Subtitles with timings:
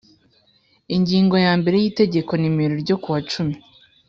[0.95, 3.55] Ingingo ya mbere y Itegeko nimro ryo ku wa cumi